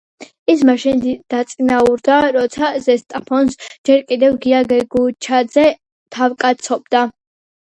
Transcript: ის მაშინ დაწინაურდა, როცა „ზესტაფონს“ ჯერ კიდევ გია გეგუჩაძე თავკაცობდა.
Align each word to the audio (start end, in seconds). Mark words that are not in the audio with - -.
ის 0.51 0.61
მაშინ 0.69 1.01
დაწინაურდა, 1.33 2.15
როცა 2.37 2.69
„ზესტაფონს“ 2.85 3.59
ჯერ 3.91 4.01
კიდევ 4.13 4.41
გია 4.47 4.63
გეგუჩაძე 4.73 5.67
თავკაცობდა. 6.19 7.07